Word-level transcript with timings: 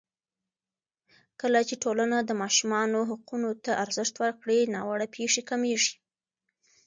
کله 1.41 1.59
چې 1.67 1.75
ټولنه 1.83 2.17
د 2.23 2.31
ماشومانو 2.41 2.99
حقونو 3.09 3.49
ته 3.63 3.71
ارزښت 3.83 4.15
ورکړي، 4.23 4.59
ناوړه 4.75 5.07
پېښې 5.15 5.41
کمېږي. 5.49 5.93